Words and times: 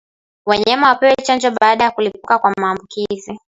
Wanyama 0.45 0.87
wapewe 0.87 1.15
chanjo 1.15 1.51
baada 1.51 1.83
ya 1.83 1.91
kulipuka 1.91 2.39
kwa 2.39 2.53
maambukizi 2.59 3.39